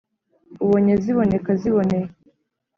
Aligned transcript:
Ubonye 0.63 0.93
ziboneka 1.03 1.49
ziboneye 1.61 2.07